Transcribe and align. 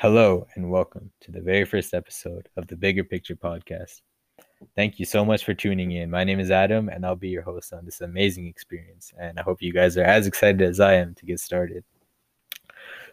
Hello, 0.00 0.46
and 0.54 0.70
welcome 0.70 1.10
to 1.22 1.32
the 1.32 1.40
very 1.40 1.64
first 1.64 1.92
episode 1.92 2.48
of 2.56 2.68
the 2.68 2.76
Bigger 2.76 3.02
Picture 3.02 3.34
Podcast. 3.34 4.02
Thank 4.76 5.00
you 5.00 5.04
so 5.04 5.24
much 5.24 5.44
for 5.44 5.54
tuning 5.54 5.90
in. 5.90 6.08
My 6.08 6.22
name 6.22 6.38
is 6.38 6.52
Adam, 6.52 6.88
and 6.88 7.04
I'll 7.04 7.16
be 7.16 7.30
your 7.30 7.42
host 7.42 7.72
on 7.72 7.84
this 7.84 8.00
amazing 8.00 8.46
experience. 8.46 9.12
And 9.18 9.40
I 9.40 9.42
hope 9.42 9.60
you 9.60 9.72
guys 9.72 9.96
are 9.98 10.04
as 10.04 10.28
excited 10.28 10.62
as 10.62 10.78
I 10.78 10.94
am 10.94 11.16
to 11.16 11.26
get 11.26 11.40
started. 11.40 11.82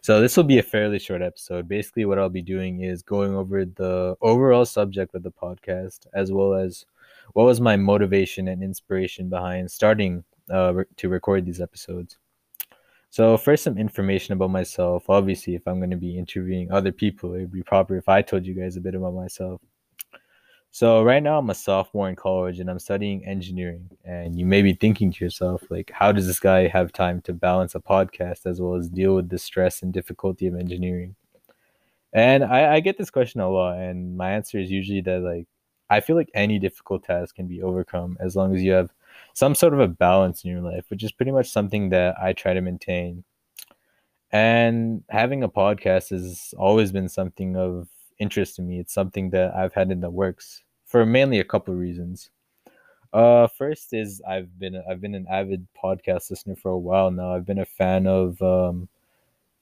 So, 0.01 0.21
this 0.21 0.37
will 0.37 0.43
be 0.43 0.59
a 0.59 0.63
fairly 0.63 0.99
short 0.99 1.23
episode. 1.23 1.67
Basically, 1.67 2.05
what 2.05 2.19
I'll 2.19 2.29
be 2.29 2.43
doing 2.43 2.81
is 2.81 3.01
going 3.01 3.33
over 3.33 3.65
the 3.65 4.15
overall 4.21 4.63
subject 4.63 5.15
of 5.15 5.23
the 5.23 5.31
podcast, 5.31 6.05
as 6.13 6.31
well 6.31 6.53
as 6.53 6.85
what 7.33 7.45
was 7.45 7.59
my 7.59 7.75
motivation 7.75 8.47
and 8.47 8.61
inspiration 8.61 9.27
behind 9.27 9.71
starting 9.71 10.23
uh, 10.51 10.83
to 10.97 11.09
record 11.09 11.47
these 11.47 11.61
episodes. 11.61 12.19
So, 13.15 13.37
first, 13.37 13.63
some 13.63 13.77
information 13.77 14.33
about 14.33 14.49
myself. 14.49 15.09
Obviously, 15.09 15.55
if 15.55 15.65
I'm 15.69 15.77
going 15.77 15.89
to 15.89 15.95
be 15.95 16.17
interviewing 16.17 16.69
other 16.69 16.91
people, 16.91 17.33
it 17.33 17.39
would 17.39 17.51
be 17.53 17.63
proper 17.63 17.95
if 17.95 18.09
I 18.09 18.21
told 18.21 18.45
you 18.45 18.53
guys 18.53 18.75
a 18.75 18.81
bit 18.81 18.93
about 18.93 19.13
myself. 19.13 19.61
So, 20.71 21.01
right 21.01 21.23
now, 21.23 21.37
I'm 21.37 21.49
a 21.49 21.55
sophomore 21.55 22.09
in 22.09 22.17
college 22.17 22.59
and 22.59 22.69
I'm 22.69 22.77
studying 22.77 23.25
engineering. 23.25 23.89
And 24.03 24.37
you 24.37 24.45
may 24.45 24.61
be 24.61 24.73
thinking 24.73 25.13
to 25.13 25.23
yourself, 25.23 25.63
like, 25.69 25.91
how 25.93 26.11
does 26.11 26.27
this 26.27 26.41
guy 26.41 26.67
have 26.67 26.91
time 26.91 27.21
to 27.21 27.31
balance 27.31 27.73
a 27.73 27.79
podcast 27.79 28.45
as 28.45 28.59
well 28.59 28.75
as 28.75 28.89
deal 28.89 29.15
with 29.15 29.29
the 29.29 29.39
stress 29.39 29.81
and 29.81 29.93
difficulty 29.93 30.47
of 30.47 30.55
engineering? 30.55 31.15
And 32.11 32.43
I, 32.43 32.73
I 32.73 32.79
get 32.81 32.97
this 32.97 33.11
question 33.11 33.39
a 33.39 33.49
lot, 33.49 33.77
and 33.77 34.17
my 34.17 34.31
answer 34.31 34.59
is 34.59 34.69
usually 34.69 34.99
that, 34.99 35.21
like, 35.21 35.47
I 35.89 36.01
feel 36.01 36.17
like 36.17 36.31
any 36.33 36.59
difficult 36.59 37.05
task 37.05 37.35
can 37.35 37.47
be 37.47 37.61
overcome 37.61 38.17
as 38.19 38.35
long 38.35 38.53
as 38.53 38.61
you 38.61 38.73
have 38.73 38.91
some 39.33 39.55
sort 39.55 39.73
of 39.73 39.79
a 39.79 39.87
balance 39.87 40.43
in 40.43 40.51
your 40.51 40.61
life, 40.61 40.85
which 40.89 41.03
is 41.03 41.11
pretty 41.11 41.31
much 41.31 41.49
something 41.49 41.89
that 41.89 42.15
I 42.21 42.33
try 42.33 42.53
to 42.53 42.61
maintain. 42.61 43.23
And 44.31 45.03
having 45.09 45.43
a 45.43 45.49
podcast 45.49 46.09
has 46.09 46.53
always 46.57 46.91
been 46.91 47.09
something 47.09 47.55
of 47.55 47.87
interest 48.19 48.55
to 48.55 48.61
me. 48.61 48.79
It's 48.79 48.93
something 48.93 49.29
that 49.31 49.55
I've 49.55 49.73
had 49.73 49.91
in 49.91 50.01
the 50.01 50.09
works 50.09 50.63
for 50.85 51.05
mainly 51.05 51.39
a 51.39 51.45
couple 51.45 51.73
of 51.73 51.79
reasons. 51.79 52.29
Uh, 53.13 53.47
first 53.47 53.93
is 53.93 54.21
I've 54.27 54.59
been 54.59 54.81
I've 54.89 54.99
been 54.99 55.15
an 55.15 55.25
avid 55.29 55.67
podcast 55.81 56.29
listener 56.29 56.55
for 56.55 56.71
a 56.71 56.77
while 56.77 57.11
now. 57.11 57.33
I've 57.33 57.45
been 57.45 57.59
a 57.59 57.65
fan 57.65 58.07
of 58.07 58.41
um, 58.41 58.89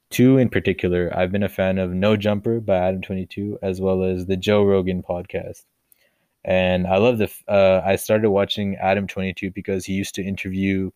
two 0.10 0.38
in 0.38 0.50
particular. 0.50 1.12
I've 1.16 1.32
been 1.32 1.44
a 1.44 1.50
fan 1.50 1.78
of 1.78 1.92
No 1.92 2.16
Jumper 2.18 2.60
by 2.60 2.78
Adam 2.78 3.02
Twenty 3.02 3.28
Two, 3.28 3.60
as 3.62 3.80
well 3.80 4.04
as 4.04 4.26
the 4.26 4.38
Joe 4.38 4.64
Rogan 4.64 5.04
podcast 5.04 5.66
and 6.46 6.88
I 6.88 6.98
love 6.98 7.18
the. 7.18 7.32
Uh, 7.48 7.82
I 7.86 7.96
started 7.96 8.30
watching 8.30 8.76
Adam 8.78 9.08
Twenty 9.08 9.34
Two 9.34 9.52
because 9.52 9.86
he 9.86 9.94
used 9.94 10.16
to 10.16 10.24
interview 10.24 10.92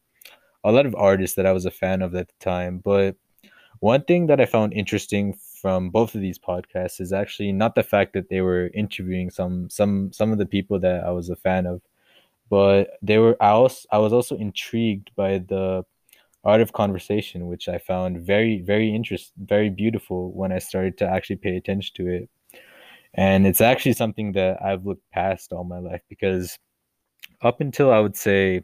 a 0.63 0.71
lot 0.71 0.85
of 0.85 0.95
artists 0.95 1.35
that 1.35 1.45
I 1.45 1.53
was 1.53 1.65
a 1.65 1.71
fan 1.71 2.01
of 2.01 2.15
at 2.15 2.27
the 2.27 2.33
time. 2.39 2.79
But 2.83 3.15
one 3.79 4.03
thing 4.03 4.27
that 4.27 4.41
I 4.41 4.45
found 4.45 4.73
interesting 4.73 5.33
from 5.61 5.89
both 5.89 6.15
of 6.15 6.21
these 6.21 6.39
podcasts 6.39 6.99
is 6.99 7.13
actually 7.13 7.51
not 7.51 7.75
the 7.75 7.83
fact 7.83 8.13
that 8.13 8.29
they 8.29 8.41
were 8.41 8.69
interviewing 8.73 9.29
some 9.29 9.69
some 9.69 10.11
some 10.13 10.31
of 10.31 10.37
the 10.37 10.45
people 10.45 10.79
that 10.79 11.03
I 11.03 11.11
was 11.11 11.29
a 11.29 11.35
fan 11.35 11.65
of, 11.65 11.81
but 12.49 12.91
they 13.01 13.17
were. 13.17 13.37
I 13.41 13.57
was 13.57 13.85
I 13.91 13.99
was 13.99 14.13
also 14.13 14.35
intrigued 14.37 15.11
by 15.15 15.39
the 15.39 15.85
art 16.43 16.61
of 16.61 16.73
conversation, 16.73 17.47
which 17.47 17.67
I 17.69 17.77
found 17.77 18.21
very 18.21 18.61
very 18.61 18.93
interest 18.93 19.33
very 19.37 19.69
beautiful 19.69 20.31
when 20.33 20.51
I 20.51 20.59
started 20.59 20.97
to 20.99 21.07
actually 21.07 21.37
pay 21.37 21.57
attention 21.57 21.93
to 21.97 22.07
it 22.07 22.29
and 23.17 23.47
it's 23.47 23.61
actually 23.61 23.93
something 23.93 24.33
that 24.33 24.61
I've 24.63 24.85
looked 24.85 25.09
past 25.11 25.53
all 25.53 25.63
my 25.63 25.79
life 25.79 26.01
because 26.09 26.57
up 27.41 27.61
until 27.61 27.91
I 27.91 27.99
would 27.99 28.15
say 28.17 28.63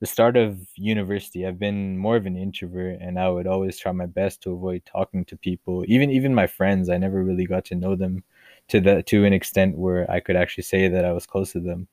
the 0.00 0.06
start 0.06 0.36
of 0.36 0.60
university, 0.76 1.46
I've 1.46 1.58
been 1.58 1.98
more 1.98 2.16
of 2.16 2.26
an 2.26 2.36
introvert 2.36 2.98
and 3.00 3.18
I 3.18 3.28
would 3.30 3.46
always 3.46 3.78
try 3.78 3.92
my 3.92 4.06
best 4.06 4.42
to 4.42 4.52
avoid 4.52 4.84
talking 4.86 5.24
to 5.26 5.36
people. 5.36 5.84
Even 5.88 6.10
even 6.10 6.34
my 6.34 6.46
friends, 6.46 6.90
I 6.90 6.98
never 6.98 7.24
really 7.24 7.46
got 7.46 7.64
to 7.66 7.74
know 7.76 7.96
them 7.96 8.24
to 8.68 8.80
the 8.80 9.02
to 9.04 9.24
an 9.24 9.32
extent 9.32 9.78
where 9.78 10.10
I 10.10 10.20
could 10.20 10.36
actually 10.36 10.64
say 10.64 10.88
that 10.88 11.04
I 11.04 11.12
was 11.12 11.26
close 11.26 11.52
to 11.52 11.60
them. 11.60 11.88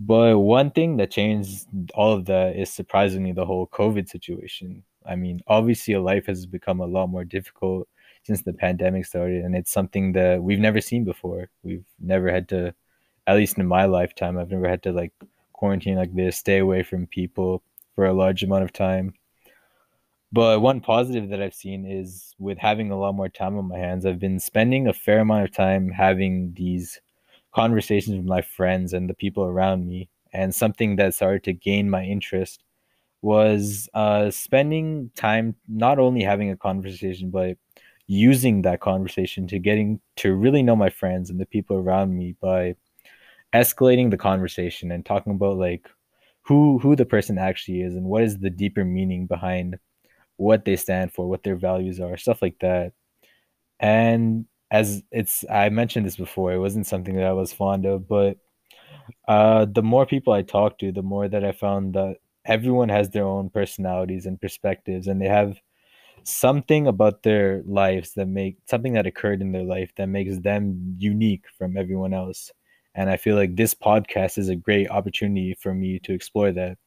But 0.00 0.38
one 0.38 0.70
thing 0.70 0.96
that 0.98 1.10
changed 1.10 1.66
all 1.94 2.12
of 2.12 2.24
that 2.26 2.56
is 2.56 2.70
surprisingly 2.72 3.32
the 3.32 3.46
whole 3.46 3.66
COVID 3.68 4.08
situation. 4.08 4.84
I 5.04 5.16
mean, 5.16 5.40
obviously, 5.48 5.96
life 5.96 6.26
has 6.26 6.46
become 6.46 6.80
a 6.80 6.86
lot 6.86 7.08
more 7.08 7.24
difficult 7.24 7.88
since 8.24 8.42
the 8.42 8.52
pandemic 8.52 9.06
started, 9.06 9.44
and 9.44 9.54
it's 9.56 9.70
something 9.70 10.12
that 10.12 10.42
we've 10.42 10.58
never 10.58 10.80
seen 10.80 11.04
before. 11.04 11.50
We've 11.62 11.84
never 12.00 12.30
had 12.30 12.48
to, 12.50 12.74
at 13.26 13.36
least 13.36 13.58
in 13.58 13.66
my 13.66 13.86
lifetime, 13.86 14.38
I've 14.38 14.50
never 14.50 14.68
had 14.68 14.82
to 14.84 14.92
like 14.92 15.12
quarantine 15.52 15.96
like 15.96 16.14
this, 16.14 16.36
stay 16.36 16.58
away 16.58 16.82
from 16.82 17.06
people 17.06 17.62
for 17.94 18.06
a 18.06 18.12
large 18.12 18.42
amount 18.42 18.64
of 18.64 18.72
time. 18.72 19.14
But 20.30 20.60
one 20.60 20.80
positive 20.80 21.30
that 21.30 21.42
I've 21.42 21.54
seen 21.54 21.86
is 21.86 22.34
with 22.38 22.58
having 22.58 22.90
a 22.90 22.98
lot 22.98 23.14
more 23.14 23.30
time 23.30 23.56
on 23.56 23.68
my 23.68 23.78
hands, 23.78 24.04
I've 24.04 24.18
been 24.18 24.38
spending 24.38 24.86
a 24.86 24.92
fair 24.92 25.20
amount 25.20 25.44
of 25.44 25.52
time 25.52 25.90
having 25.90 26.52
these 26.54 27.00
conversations 27.54 28.16
with 28.16 28.26
my 28.26 28.42
friends 28.42 28.92
and 28.92 29.08
the 29.08 29.14
people 29.14 29.44
around 29.44 29.86
me. 29.86 30.10
And 30.32 30.54
something 30.54 30.96
that 30.96 31.14
started 31.14 31.44
to 31.44 31.54
gain 31.54 31.88
my 31.88 32.04
interest 32.04 32.62
was 33.22 33.88
uh, 33.94 34.30
spending 34.30 35.10
time 35.16 35.56
not 35.66 35.98
only 35.98 36.22
having 36.22 36.50
a 36.50 36.56
conversation, 36.56 37.30
but 37.30 37.56
using 38.08 38.62
that 38.62 38.80
conversation 38.80 39.46
to 39.46 39.58
getting 39.58 40.00
to 40.16 40.34
really 40.34 40.62
know 40.62 40.74
my 40.74 40.90
friends 40.90 41.30
and 41.30 41.38
the 41.38 41.46
people 41.46 41.76
around 41.76 42.16
me 42.16 42.34
by 42.40 42.74
escalating 43.54 44.10
the 44.10 44.16
conversation 44.16 44.90
and 44.90 45.06
talking 45.06 45.34
about 45.34 45.58
like 45.58 45.88
who 46.42 46.78
who 46.78 46.96
the 46.96 47.04
person 47.04 47.38
actually 47.38 47.82
is 47.82 47.94
and 47.94 48.06
what 48.06 48.22
is 48.24 48.38
the 48.38 48.50
deeper 48.50 48.84
meaning 48.84 49.26
behind 49.26 49.78
what 50.36 50.64
they 50.64 50.76
stand 50.76 51.12
for, 51.12 51.28
what 51.28 51.42
their 51.42 51.56
values 51.56 52.00
are, 52.00 52.16
stuff 52.16 52.40
like 52.42 52.58
that. 52.60 52.92
And 53.80 54.46
as 54.70 55.02
it's 55.12 55.44
I 55.50 55.68
mentioned 55.70 56.06
this 56.06 56.16
before, 56.16 56.52
it 56.52 56.58
wasn't 56.58 56.86
something 56.86 57.16
that 57.16 57.26
I 57.26 57.32
was 57.32 57.52
fond 57.52 57.86
of, 57.86 58.08
but 58.08 58.38
uh 59.28 59.66
the 59.66 59.82
more 59.82 60.06
people 60.06 60.32
I 60.32 60.42
talked 60.42 60.80
to, 60.80 60.92
the 60.92 61.02
more 61.02 61.28
that 61.28 61.44
I 61.44 61.52
found 61.52 61.94
that 61.94 62.16
everyone 62.46 62.88
has 62.90 63.10
their 63.10 63.26
own 63.26 63.50
personalities 63.50 64.26
and 64.26 64.40
perspectives 64.40 65.06
and 65.08 65.20
they 65.20 65.28
have 65.28 65.58
something 66.28 66.86
about 66.86 67.22
their 67.22 67.62
lives 67.66 68.12
that 68.14 68.26
make 68.26 68.58
something 68.66 68.92
that 68.94 69.06
occurred 69.06 69.40
in 69.40 69.52
their 69.52 69.64
life 69.64 69.92
that 69.96 70.08
makes 70.08 70.38
them 70.38 70.96
unique 70.98 71.44
from 71.56 71.76
everyone 71.76 72.14
else. 72.14 72.52
And 72.94 73.08
I 73.10 73.16
feel 73.16 73.36
like 73.36 73.56
this 73.56 73.74
podcast 73.74 74.38
is 74.38 74.48
a 74.48 74.56
great 74.56 74.90
opportunity 74.90 75.54
for 75.60 75.74
me 75.74 75.98
to 76.00 76.12
explore 76.12 76.52
that. 76.52 76.78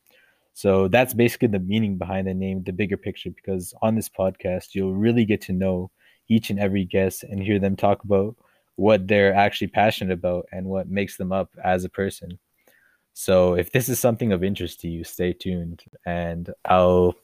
So 0.53 0.87
that's 0.87 1.13
basically 1.13 1.47
the 1.47 1.59
meaning 1.59 1.97
behind 1.97 2.27
the 2.27 2.33
name, 2.33 2.63
the 2.63 2.73
bigger 2.73 2.97
picture, 2.97 3.29
because 3.29 3.73
on 3.81 3.95
this 3.95 4.09
podcast, 4.09 4.69
you'll 4.73 4.93
really 4.93 5.25
get 5.25 5.41
to 5.41 5.53
know 5.53 5.91
each 6.27 6.49
and 6.49 6.59
every 6.59 6.85
guest 6.85 7.23
and 7.23 7.41
hear 7.41 7.59
them 7.59 7.75
talk 7.75 8.03
about 8.03 8.35
what 8.75 9.07
they're 9.07 9.33
actually 9.33 9.67
passionate 9.67 10.13
about 10.13 10.45
and 10.51 10.65
what 10.65 10.89
makes 10.89 11.17
them 11.17 11.31
up 11.31 11.49
as 11.63 11.83
a 11.83 11.89
person. 11.89 12.37
So 13.13 13.55
if 13.55 13.71
this 13.71 13.89
is 13.89 13.99
something 13.99 14.31
of 14.31 14.43
interest 14.43 14.81
to 14.81 14.89
you, 14.89 15.03
stay 15.03 15.33
tuned 15.33 15.83
and 16.05 16.49
I'll 16.65 17.15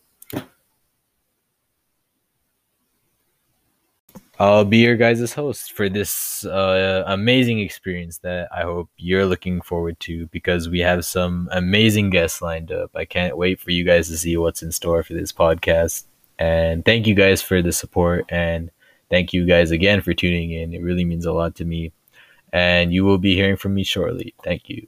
I'll 4.39 4.65
be 4.65 4.77
your 4.77 4.95
guys' 4.95 5.33
host 5.33 5.73
for 5.73 5.89
this 5.89 6.45
uh, 6.45 7.03
amazing 7.07 7.59
experience 7.59 8.19
that 8.19 8.49
I 8.55 8.61
hope 8.61 8.89
you're 8.95 9.25
looking 9.25 9.61
forward 9.61 9.99
to 10.01 10.27
because 10.27 10.69
we 10.69 10.79
have 10.81 11.05
some 11.05 11.49
amazing 11.51 12.11
guests 12.11 12.39
lined 12.39 12.71
up. 12.71 12.91
I 12.95 13.05
can't 13.05 13.35
wait 13.35 13.59
for 13.59 13.71
you 13.71 13.83
guys 13.83 14.09
to 14.09 14.17
see 14.17 14.37
what's 14.37 14.61
in 14.61 14.71
store 14.71 15.01
for 15.01 15.13
this 15.13 15.31
podcast. 15.31 16.05
And 16.37 16.85
thank 16.85 17.07
you 17.07 17.15
guys 17.15 17.41
for 17.41 17.63
the 17.63 17.71
support. 17.71 18.25
And 18.29 18.69
thank 19.09 19.33
you 19.33 19.47
guys 19.47 19.71
again 19.71 20.01
for 20.01 20.13
tuning 20.13 20.51
in. 20.51 20.71
It 20.71 20.83
really 20.83 21.05
means 21.05 21.25
a 21.25 21.33
lot 21.33 21.55
to 21.55 21.65
me. 21.65 21.91
And 22.53 22.93
you 22.93 23.05
will 23.05 23.17
be 23.17 23.35
hearing 23.35 23.57
from 23.57 23.73
me 23.73 23.83
shortly. 23.83 24.35
Thank 24.43 24.69
you. 24.69 24.87